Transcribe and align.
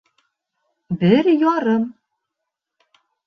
Бер 1.03 1.29
ярым 1.43 1.85